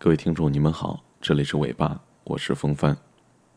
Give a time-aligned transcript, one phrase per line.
[0.00, 2.96] 各位听众，你们好，这里是尾巴，我是风帆。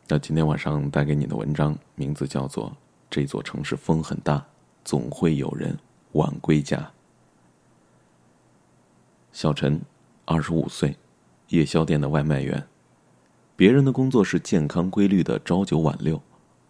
[0.08, 2.68] 那今天晚上带给你的文章名字叫做
[3.08, 4.44] 《这座城市风很大，
[4.84, 5.78] 总会有人
[6.14, 6.78] 晚归家》。
[9.30, 9.80] 小陈，
[10.24, 10.96] 二十五岁，
[11.50, 12.66] 夜宵店的外卖员。
[13.54, 16.20] 别人的工作是健康规律的朝九晚六，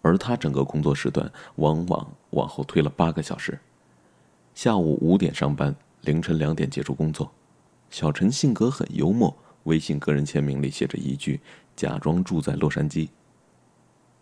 [0.02, 3.58] 而他整个工作时段往往往后推了八个小时。
[4.54, 7.32] 下午五点上班，凌晨两点结束工作。
[7.88, 9.34] 小陈性格很幽默。
[9.64, 11.40] 微信个人签名里写着一句
[11.76, 13.08] ：“假装住在洛杉矶。”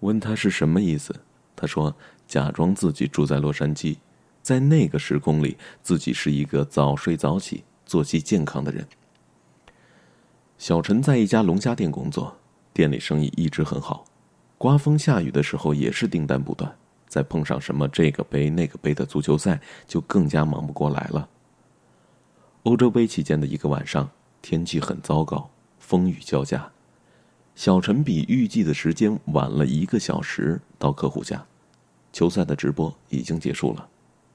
[0.00, 1.14] 问他是什么意思，
[1.54, 1.94] 他说
[2.26, 3.96] ：“假装自己住在洛杉矶，
[4.42, 8.86] 在那个时空里，自己是一个早睡早起、作息健康的人。”
[10.56, 12.36] 小陈在一家龙虾店工作，
[12.72, 14.04] 店里生意一直很好，
[14.58, 16.74] 刮风下雨的时候也是订单不断，
[17.08, 21.28] 再碰上什么这个杯那个杯的足球赛，就更加忙不过来了。
[22.64, 24.10] 欧洲杯期间的一个晚上。
[24.42, 26.70] 天气很糟糕，风雨交加。
[27.54, 31.44] 小陈比预计的时间晚了一个小时到客户家。
[32.12, 33.88] 球赛的直播已经结束了，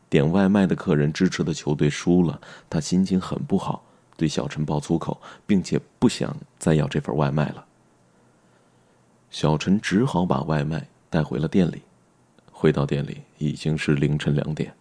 [0.10, 2.40] 点外卖的客人支持的球队输了，
[2.70, 3.84] 他心情很不好，
[4.16, 7.66] 对小陈爆粗口，并且不想再要这份外卖了。
[9.30, 11.82] 小陈只好把外卖带回了店里。
[12.52, 14.74] 回到店里已经是凌晨两点，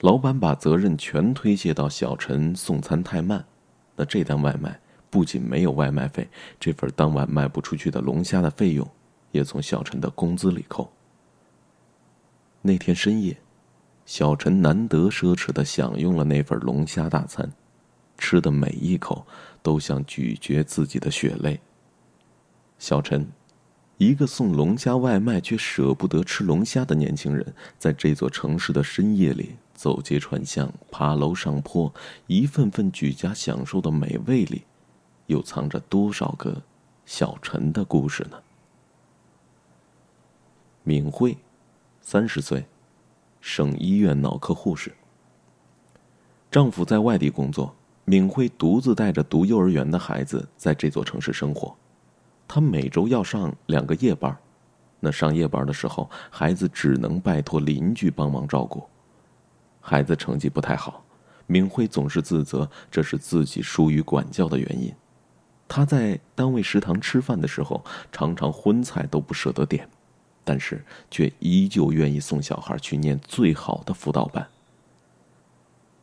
[0.00, 3.44] 老板把责任全推卸到小陈送餐太慢。
[4.04, 8.88] 这单外卖不仅没有外卖费，这份当晚卖不出去的龙虾的费用，
[9.32, 10.92] 也从小陈的工资里扣。
[12.62, 13.36] 那天深夜，
[14.04, 17.50] 小陈难得奢侈的享用了那份龙虾大餐，
[18.18, 19.26] 吃的每一口
[19.62, 21.58] 都像咀嚼自己的血泪。
[22.78, 23.26] 小陈，
[23.96, 29.56] 一个送龙虾外卖却舍不得吃龙虾的年轻人，在这座城市的深夜里。
[29.80, 31.90] 走街串巷，爬楼上坡，
[32.26, 34.64] 一份份举家享受的美味里，
[35.28, 36.60] 又藏着多少个
[37.06, 38.36] 小陈的故事呢？
[40.82, 41.38] 敏慧，
[42.02, 42.66] 三十岁，
[43.40, 44.94] 省医院脑科护士。
[46.50, 47.74] 丈夫在外地工作，
[48.04, 51.74] 敏慧独自带着读幼儿园的孩子在这座城市生活。
[52.46, 54.36] 她每周要上两个夜班，
[54.98, 58.86] 那上夜班的时候，孩子只能拜托邻居帮忙照顾。
[59.80, 61.04] 孩子成绩不太好，
[61.46, 64.92] 明慧总是自责这是自己疏于管教的原因。
[65.66, 69.88] 他在单位食堂吃饭的时候，常常荤菜都不舍得点，
[70.44, 74.46] 但是却依旧愿意送小孩去念最好的辅导班。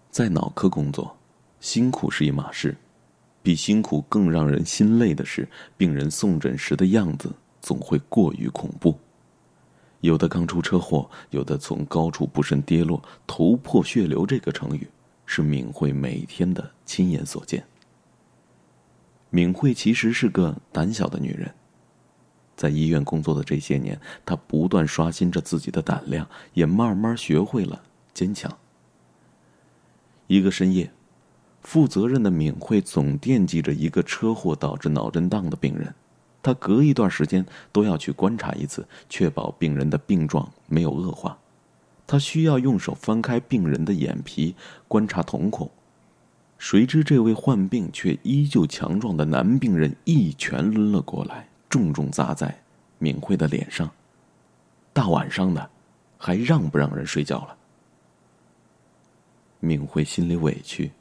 [0.10, 1.16] 在脑科工作，
[1.60, 2.76] 辛苦是一码事，
[3.44, 7.30] 比辛苦更让人心累的是，病人送诊时的样子
[7.62, 8.98] 总会过于恐怖。
[10.02, 14.26] 有的刚出车祸，有的从高处不慎跌落，头破血流。
[14.26, 14.88] 这个成语
[15.26, 17.66] 是敏慧每天的亲眼所见。
[19.30, 21.54] 敏慧其实是个胆小的女人，
[22.56, 27.84] 在医院工作的这些年，她不断刷新着自己的胆量，也慢慢学会了
[28.14, 28.58] 坚强。
[30.28, 30.92] 一个深夜，
[31.62, 35.94] 负责任的敏慧总惦记着一个车祸导致脑震荡的病人。
[36.48, 41.38] 他隔一段时间都要去观察一次，确保病人的病状没有恶化。
[42.08, 44.56] 他需要用手翻开病人的眼皮，
[44.88, 45.70] 观察瞳孔。
[46.58, 52.58] 谁知这位患病却依旧强壮的男病人一拳抡了过来，重重砸在
[52.98, 53.92] 敏慧的脸上。
[54.94, 55.70] 大晚上的，
[56.18, 57.58] 还让不让人睡觉了？
[59.60, 60.94] 敏慧心里委屈，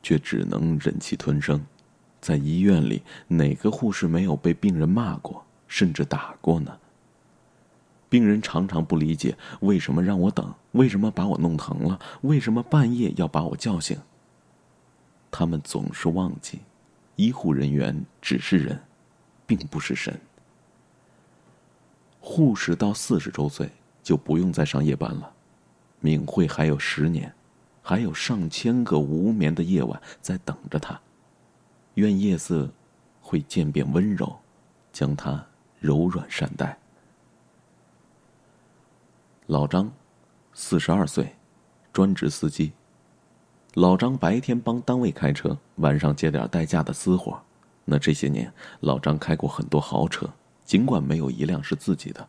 [0.00, 1.60] 却只能忍气吞声。
[2.22, 6.78] 在医院里，哪个护士没有被病人骂过，甚至打过呢？
[8.08, 13.98] 病人常常不理解为什么让我等，为什么把我弄疼了，为什么半夜要把我叫醒。
[15.32, 16.60] 他们总是忘记，
[17.16, 18.80] 医护人员只是人，
[19.44, 20.16] 并不是神。
[22.20, 23.68] 护士到四十周岁
[24.00, 25.32] 就不用再上夜班了，
[25.98, 27.34] 敏慧还有十年，
[27.82, 31.00] 还有上千个无眠的夜晚在等着他。
[31.94, 32.70] 愿夜色
[33.20, 34.38] 会渐变温柔，
[34.92, 35.46] 将他
[35.78, 36.78] 柔软善待。
[39.46, 39.92] 老张，
[40.54, 41.34] 四十二岁，
[41.92, 42.72] 专职司机。
[43.74, 47.42] 老张白天帮单位开车，晚上接点代驾的私活。
[47.84, 50.28] 那这些年，老张开过很多豪车，
[50.64, 52.28] 尽管没有一辆是自己的。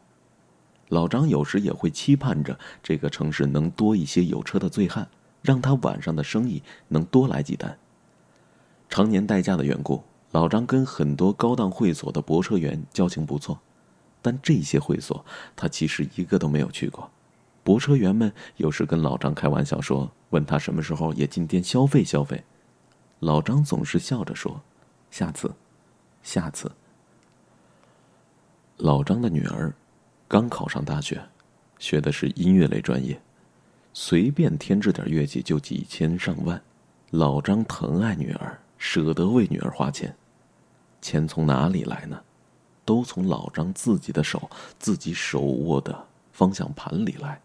[0.90, 5.08] 老张有时也会期盼着这个城市能多一些有车的醉汉，
[5.42, 7.78] 让他晚上的生意能多来几单。
[8.94, 10.04] 常年代驾的缘故，
[10.34, 13.60] 老张跟很多高档会所的泊车员交情不错，
[14.22, 15.26] 但这些会所
[15.56, 17.10] 他其实一个都没有去过。
[17.64, 22.44] 泊车员们有时跟老张开玩笑说：“问他什么时候也进店消费消费。”
[23.18, 24.62] 老张总是笑着说
[25.10, 25.52] ：“下次，
[26.22, 26.72] 下次。
[28.78, 29.74] 老张的女儿
[30.28, 31.20] 刚考上大学，
[31.80, 33.20] 学的是音乐类专业，
[33.92, 36.62] 随便添置点乐器就几千上万。
[37.10, 40.14] 老张疼爱女儿，舍得为女儿花钱，
[41.02, 42.22] 钱从哪里来呢？
[42.84, 47.40] 都从老张自己的手、自己手握的方向盘里来。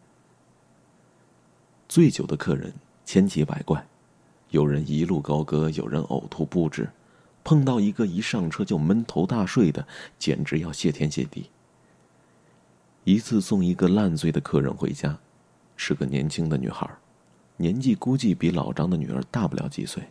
[1.88, 2.74] 醉酒的客人
[3.04, 3.86] 千奇百怪，
[4.50, 6.90] 有人一路高歌，有人呕吐不止。
[7.44, 9.86] 碰到一个一上车就闷头大睡的，
[10.18, 11.48] 简直要谢天谢地。
[13.04, 15.16] 一次送一个烂醉的客人回家，
[15.76, 16.90] 是个年轻的女孩，
[17.56, 20.02] 年纪估计比老张的女儿大不了几岁。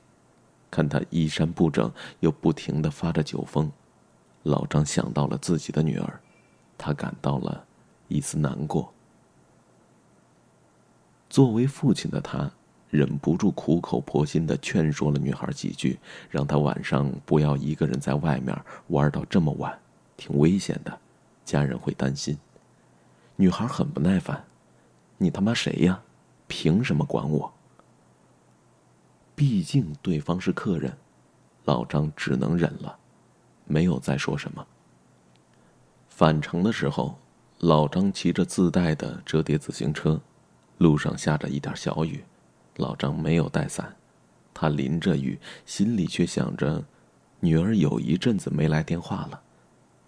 [0.77, 3.71] 看他衣衫不整，又不停的发着酒疯，
[4.43, 6.19] 老张想到了自己的女儿，
[6.77, 7.65] 他感到了
[8.07, 8.93] 一丝难过。
[11.31, 12.51] 作为父亲的他。
[12.89, 18.57] 忍不住苦口婆心的劝说了女孩几句，让她晚上不要一个人在外面
[18.87, 19.77] 玩到这么晚，
[20.15, 20.99] 挺危险的，
[21.43, 22.37] 家人会担心。
[23.35, 24.41] 女孩很不耐烦
[25.19, 26.01] ：“你他妈谁呀？
[26.47, 27.51] 凭什么管我？”
[29.37, 30.97] 毕竟对方是客人，
[31.65, 32.97] 老张只能忍了，
[33.65, 34.65] 没有再说什么。
[36.09, 37.19] 返程的时候，
[37.59, 40.19] 老张骑着自带的折叠自行车，
[40.79, 42.23] 路上下着一点小雨。
[42.77, 43.95] 老张没有带伞，
[44.55, 46.83] 他淋着雨，心里却想着，
[47.39, 49.39] 女儿有一阵子没来电话了，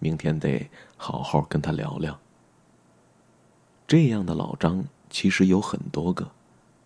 [0.00, 2.18] 明天得好好跟她聊聊。
[3.86, 6.32] 这样的老张其实有很多个，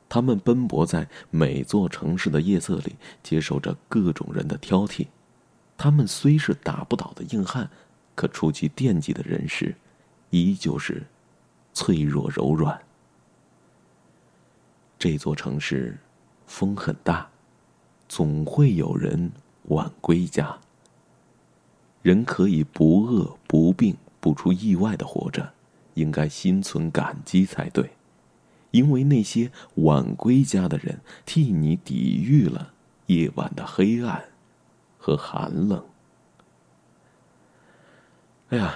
[0.09, 5.06] 他们奔波在每座城市的夜色里，接受着各种人的挑剔。
[5.77, 7.69] 他们虽是打不倒的硬汉，
[8.15, 9.75] 可触及惦记的人时，
[10.31, 11.05] 依旧是
[11.73, 12.81] 脆弱柔软。
[14.99, 15.99] 这座城市，
[16.47, 17.29] 风很大，
[18.09, 19.33] 总会有人
[19.65, 20.56] 晚归家。
[22.03, 25.53] 人可以不饿不病不出意外的活着，
[25.95, 27.91] 应该心存感激才对，
[28.75, 32.73] 因为那些晚归家的人，替你抵御了
[33.06, 34.25] 夜晚的黑暗
[34.99, 35.81] 和寒冷。
[38.49, 38.75] 哎呀，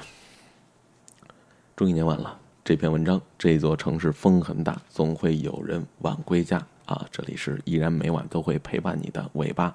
[1.75, 2.39] 终于念完了。
[2.63, 7.05] 这篇文章，这座城市风很大，总会有人晚归家啊！
[7.11, 9.75] 这里是依然每晚都会陪伴你的尾巴，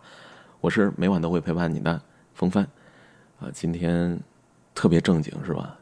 [0.61, 2.01] 我是每晚都会陪伴你的
[2.33, 2.63] 风帆
[3.41, 3.51] 啊！
[3.53, 4.17] 今天
[4.73, 5.77] 特别正经是吧？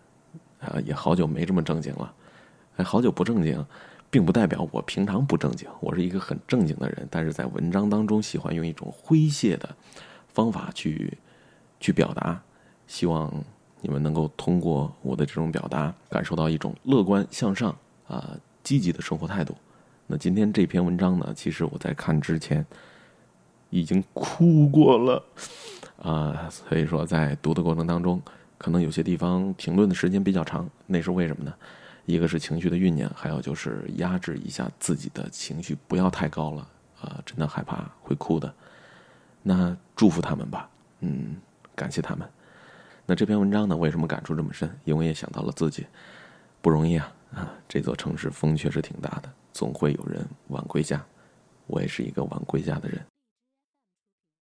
[0.62, 2.12] 啊，也好久没这么正经了。
[2.78, 3.64] 哎，好久不正经，
[4.12, 9.76] 并不代表我平常不正经，我是一个很正经的人，但是在文章当中喜欢用一种诙谐的
[10.28, 11.18] 方法去
[11.80, 12.40] 去表达，
[12.86, 13.34] 希望。
[13.84, 17.76] 你们能够通过我的这种表达，感受到一种乐观向上
[18.08, 19.58] 啊、积极的生活态度。
[20.06, 22.64] 那今天这篇文章呢，其实我在看之前
[23.72, 25.24] 已经哭过了
[26.00, 28.22] 啊，所以说在读的过程当中，
[28.60, 30.70] 可能有些地方评论的时间比较长。
[30.86, 31.52] 那是为什么呢？
[32.06, 36.68] 一个是情绪的酝酿，还有就是压制一下自己的情绪，不要太高了
[37.02, 38.54] 啊，真的害怕会哭的。
[39.44, 40.70] 那祝福他们吧，
[41.00, 41.36] 嗯，
[41.76, 42.28] 感谢他们。
[43.06, 43.76] 那这篇文章呢？
[43.76, 44.70] 为什么感触这么深？
[44.86, 45.86] 因为也想到了自己，
[46.62, 47.14] 不容易啊！
[47.34, 51.04] 啊，这座城市风确实挺大的，总会有人晚归家。
[51.68, 53.04] 我也是一个晚归家的人。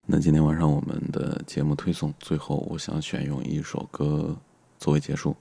[0.08, 4.36] 那今天晚上我们的节目推送最后，我想选用一首歌
[4.77, 5.36] 作为结束，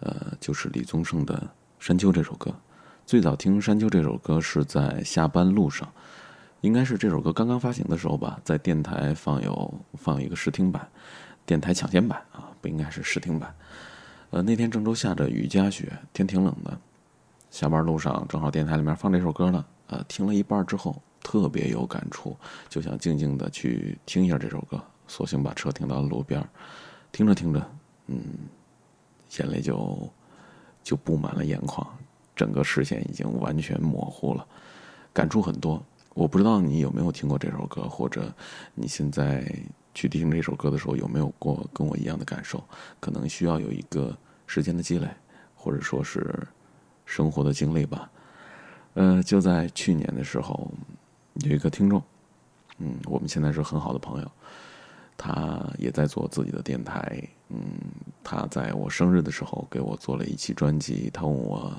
[0.00, 1.34] 呃，就是李宗盛的
[1.78, 2.54] 《山丘》这首歌。
[3.06, 5.90] 最早听《山丘》这首歌是在下班路上，
[6.60, 10.88] 应该是这首歌刚刚发行的时候吧，在电台放有放一个试听版。
[11.46, 13.52] 电台抢先版啊，不应该是试听版。
[14.30, 16.78] 呃，那天郑州下着雨夹雪，天挺冷的。
[17.50, 22.36] 下班路上正好电台里面放这首歌呢，呃，听了一半之后特别有感触，
[22.68, 26.40] 就想静静的去听一下这首歌，索性把车停到了路边
[27.10, 27.70] 听着听着，
[28.06, 28.22] 嗯，
[29.38, 30.10] 眼泪就
[30.82, 31.86] 就布满了眼眶，
[32.34, 34.46] 整个视线已经完全模糊了，
[35.12, 35.82] 感触很多。
[36.14, 38.32] 我不知道你有没有听过这首歌，或者
[38.74, 39.44] 你现在。
[39.92, 42.62] 去听这首歌的时候，有没有过跟我一样的感受？
[43.00, 45.08] 可能需要有一个时间的积累，
[45.56, 46.46] 或者说是
[47.04, 48.08] 生活的经历吧。
[48.94, 50.70] 呃，就在去年的时候，
[51.44, 52.00] 有一个听众，
[52.78, 54.30] 嗯，我们现在是很好的朋友，
[55.22, 57.22] 他也在做自己的电台。
[57.50, 57.58] 嗯，
[58.24, 61.10] 他在我生日的时候给我做了一期专辑。
[61.12, 61.76] 他问我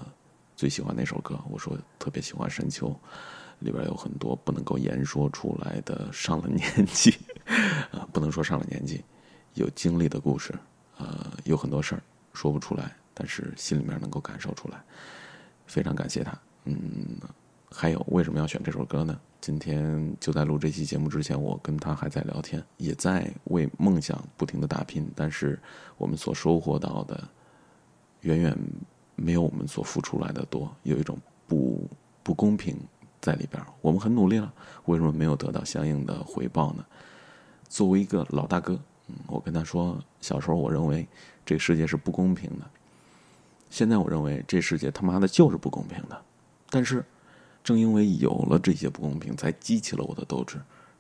[0.56, 2.90] 最喜欢哪首歌，我说特别喜欢《深秋》。
[3.60, 7.16] 里边有很多不能够言说出来的上了年纪，
[7.92, 9.04] 啊， 不能说上了年纪，
[9.54, 10.52] 有经历的故事，
[10.98, 12.02] 呃，有很多事儿
[12.34, 14.84] 说不出来，但是心里面能够感受出来，
[15.68, 16.36] 非常感谢他。
[16.66, 16.76] 嗯，
[17.74, 19.18] 还有为什么要选这首歌呢？
[19.40, 25.58] 今天就在录这期节目之前，我跟他还在聊天，也在为梦想不停的打拼，但是
[25.98, 27.28] 我们所收获到的
[28.22, 28.56] 远远
[29.16, 31.90] 没有我们所付出来的多，有一种不
[32.22, 32.78] 不公平
[33.20, 33.64] 在里边。
[33.82, 34.54] 我们很努力了，
[34.86, 36.86] 为什么没有得到相应的回报呢？
[37.68, 41.08] 作为一个老大哥，嗯，我跟他说，小时候我认为
[41.46, 42.70] 这个世界是不公平的，
[43.72, 46.22] 现在我认为这世界他妈的就是不公平的，
[46.70, 47.04] 但是。
[47.64, 50.60] 正因为有了这些不公平，才激起了我的斗志，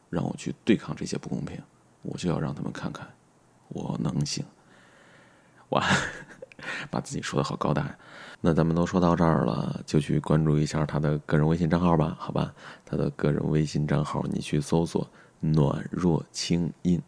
[0.09, 1.59] 让我去对抗这些不公平。
[2.03, 3.07] 我就要让他们看看，
[3.69, 4.43] 我能行。
[5.69, 5.83] 哇，
[6.89, 7.97] 把自己说的好高大呀！
[8.41, 12.51] 那咱们都说到这儿了，就去关注一下他的个人微信账号吧，好吧？
[12.83, 15.07] 他的个人微信账号，你去搜索
[15.39, 17.01] “暖若清音”，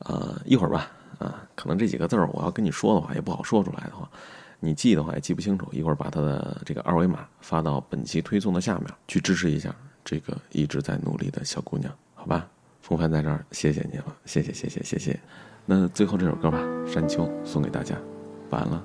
[0.00, 4.10] 呃，一会儿吧，啊，可能这几个字儿我要跟你说的话也不好说出来的话。
[4.60, 9.74] 你记的话也记不清楚，一会儿把他的这个二维码发到本期推送的下面，去支持一下
[10.04, 12.48] 这个一直在努力的小姑娘，好吧？
[12.80, 15.20] 风帆在这儿，谢谢你了，谢谢谢谢谢谢。
[15.66, 16.58] 那最后这首歌吧，
[16.90, 17.94] 《山丘》送给大家，
[18.50, 18.82] 晚安了，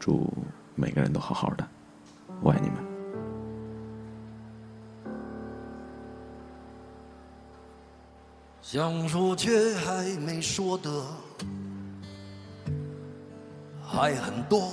[0.00, 0.32] 祝
[0.74, 1.68] 每个人都好好的，
[2.40, 2.78] 我爱你们。
[8.62, 10.90] 想说却还没说的
[13.82, 14.72] 还很多。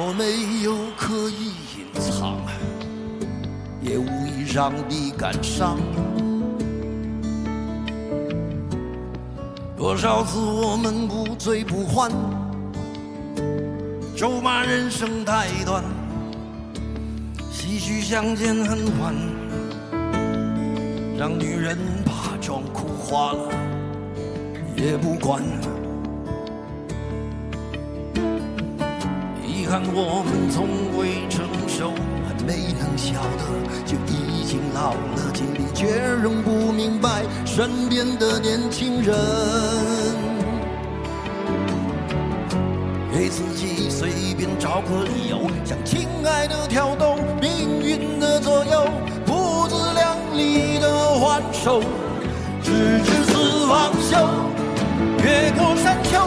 [0.00, 2.36] 我没有刻意隐藏，
[3.82, 5.76] 也无意让你感伤。
[9.76, 12.12] 多少次我们不醉不欢，
[14.16, 15.82] 咒骂人生太短，
[17.52, 19.12] 唏嘘相见恨晚，
[21.18, 23.48] 让女人把妆哭花了
[24.76, 25.42] 也不管。
[29.68, 31.92] 看我们从未成熟，
[32.26, 33.44] 还没能晓得
[33.84, 35.86] 就已经老了，尽力却
[36.22, 39.14] 仍不明白身边的年轻人。
[43.12, 44.08] 给自己随
[44.38, 48.88] 便找个理由，向亲爱的挑逗命运的左右，
[49.26, 50.88] 不自量力的
[51.20, 51.82] 还手，
[52.62, 54.16] 直至死方休，
[55.22, 56.26] 越过山丘。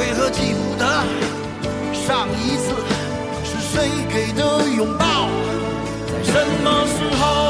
[0.00, 0.86] 为何记不得
[1.92, 2.72] 上一次
[3.44, 5.28] 是谁给的拥抱？
[6.08, 7.49] 在什么时候？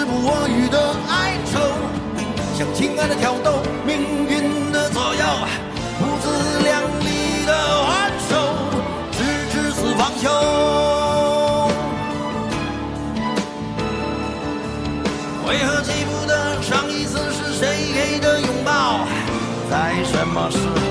[0.23, 0.77] 我予的
[1.09, 1.57] 哀愁，
[2.55, 3.97] 向情爱的挑逗，命
[4.29, 5.25] 运的左右，
[5.97, 6.29] 不自
[6.63, 7.51] 量力的
[7.87, 8.31] 还手，
[9.11, 9.17] 直
[9.51, 10.29] 至死方休。
[15.47, 19.07] 为何记不得上一次是谁给的拥抱，
[19.71, 20.59] 在什么时